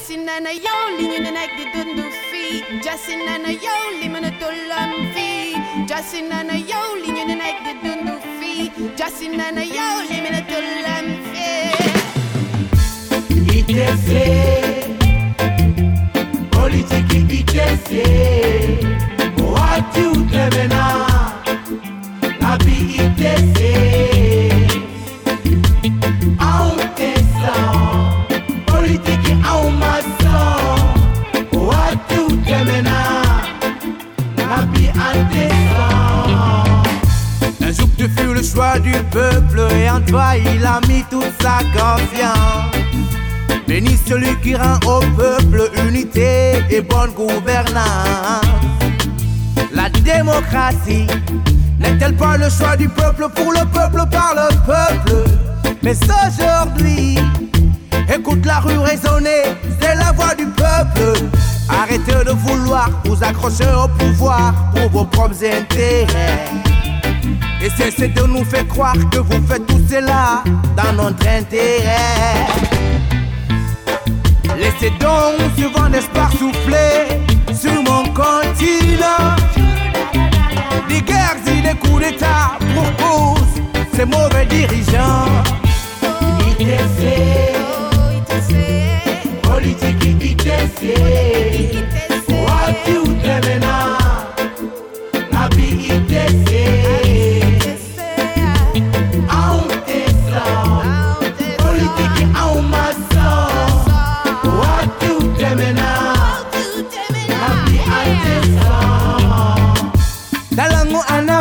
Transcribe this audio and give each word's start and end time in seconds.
Jasin 0.00 0.24
na 0.24 0.40
na 0.40 0.50
yo 0.50 0.96
linyo 0.96 1.20
na 1.20 1.30
nak 1.30 1.52
di 1.60 1.64
dundufi 1.76 2.64
Jasin 2.80 3.20
na 3.20 3.36
na 3.36 3.52
yo 3.52 3.76
lima 4.00 4.16
na 4.24 4.32
tulam 4.40 5.12
fi 5.12 5.52
Jasin 5.84 6.24
na 6.32 6.40
na 6.40 6.56
yo 6.56 6.96
linyo 7.04 7.28
na 7.28 7.36
nak 7.36 7.60
di 7.60 7.72
dundufi 7.84 8.72
Jasin 8.96 9.36
na 9.36 9.52
na 9.52 9.60
yo 9.60 9.88
lima 10.08 10.32
na 10.32 10.40
tulam 10.48 11.06
fi 11.28 11.52
Ite 16.80 16.99
du 38.82 38.92
peuple 39.10 39.62
et 39.74 39.88
en 39.88 40.00
toi 40.02 40.36
il 40.36 40.64
a 40.66 40.80
mis 40.86 41.02
toute 41.10 41.32
sa 41.40 41.58
confiance. 41.72 42.70
Bénis 43.66 43.98
celui 44.06 44.36
qui 44.42 44.54
rend 44.54 44.78
au 44.86 45.00
peuple 45.16 45.70
unité 45.88 46.62
et 46.68 46.82
bonne 46.82 47.10
gouvernance. 47.12 48.44
La 49.72 49.88
démocratie 49.88 51.06
n'est-elle 51.78 52.14
pas 52.16 52.36
le 52.36 52.50
choix 52.50 52.76
du 52.76 52.88
peuple 52.88 53.28
pour 53.34 53.50
le 53.50 53.64
peuple 53.72 54.02
par 54.10 54.34
le 54.34 54.54
peuple? 54.66 55.30
Mais 55.82 55.96
aujourd'hui, 55.96 57.18
écoute 58.14 58.44
la 58.44 58.58
rue 58.60 58.78
résonner, 58.78 59.44
c'est 59.80 59.94
la 59.94 60.12
voix 60.12 60.34
du 60.34 60.46
peuple. 60.46 61.18
Arrêtez 61.68 62.24
de 62.26 62.32
vouloir 62.32 62.90
vous 63.06 63.24
accrocher 63.24 63.70
au 63.82 63.88
pouvoir 63.88 64.52
pour 64.74 64.90
vos 64.90 65.04
propres 65.04 65.44
intérêts. 65.44 66.06
Et 67.62 67.68
cessez 67.70 68.08
de 68.08 68.22
nous 68.22 68.44
faire 68.44 68.66
croire 68.66 68.96
que 69.10 69.18
vous 69.18 69.46
faites 69.46 69.66
tout 69.66 69.80
cela 69.88 70.42
dans 70.76 70.92
notre 70.94 71.26
intérêt. 71.28 72.46
Laissez 74.58 74.90
donc 74.98 75.36
ce 75.56 75.78
vent 75.78 75.88
d'espoir 75.90 76.30
souffler 76.32 77.20
sur 77.54 77.82
mon 77.82 78.04
continent. 78.14 79.36
Des 80.88 81.02
guerres 81.02 81.36
et 81.46 81.60
des 81.60 81.78
coups 81.78 82.00
d'état 82.04 82.58
pour 82.74 82.96
cause 82.96 83.62
ces 83.94 84.06
mauvais 84.06 84.46
dirigeants. 84.46 85.59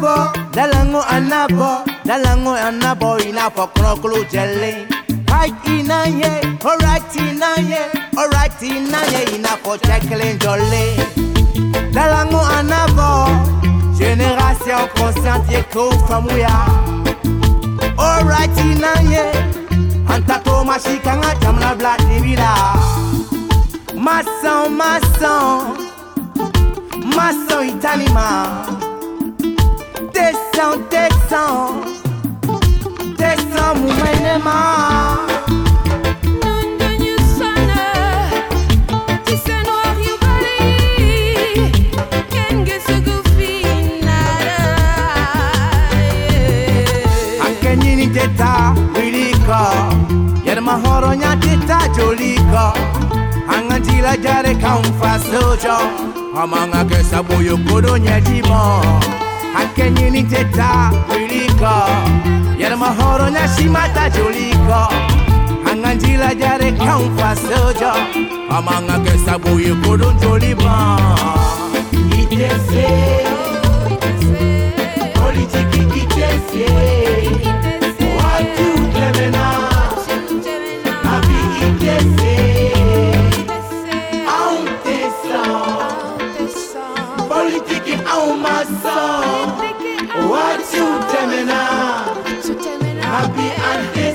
anapo 0.00 0.32
dalango 0.52 1.02
anapo 1.02 1.84
dalango 2.04 2.54
anapo 2.54 3.18
inapo 3.18 3.66
kroklo 3.74 4.24
jelle. 4.30 4.86
Right 5.28 5.54
in 5.66 5.90
a 5.90 6.08
ye, 6.08 6.40
alright 6.64 7.16
in 7.16 7.42
a 7.42 7.60
ye, 7.60 7.82
alright 8.18 8.62
in 8.62 8.92
a 8.92 9.00
ye, 9.12 9.24
inapo 9.36 9.80
checkling 9.82 10.38
jolly. 10.38 10.96
Dalango 11.92 12.40
anapo, 12.40 13.28
génération 13.96 14.88
consciente 14.96 15.58
ekofamouya 15.58 16.66
oratinanye 17.96 19.24
antako 20.08 20.64
mashikanga 20.64 21.34
jamla 21.40 21.74
vladimira 21.74 22.54
masan 23.94 24.76
masan 24.76 25.76
masan 27.16 27.68
italima. 27.68 28.79
down, 30.60 30.88
take 30.90 31.12
some. 31.30 31.80
Take 33.16 33.40
some, 33.56 33.78
woman, 33.86 34.42
ma. 34.44 35.26
Teta, 48.12 48.74
really 48.96 49.32
come. 49.46 50.42
Yet 50.44 50.60
my 50.64 50.76
heart 50.80 51.04
on 51.04 51.20
your 51.20 51.36
teta, 51.42 51.78
jolly 51.96 52.34
come. 52.52 52.80
angantila 53.54 54.16
jare 54.24 54.54
kaumfa 54.62 55.12
sojo 55.30 55.76
amanga 56.42 56.84
kesa 56.84 57.22
boyo 57.22 57.56
kodo 57.68 57.98
nyadimo 57.98 58.60
hakanye 59.54 60.10
niteta 60.10 60.90
wiliko 61.10 61.74
yari 62.58 62.76
mahoro 62.76 63.30
nyashimata 63.30 64.10
joliko 64.10 64.80
hanganjila 65.64 66.34
jare 66.34 66.72
kamfasojo 66.72 67.92
amangakesa 68.56 69.38
buyi 69.38 69.74
kodon 69.84 70.14
joliban 70.20 71.00
happy 93.20 94.00
and 94.00 94.09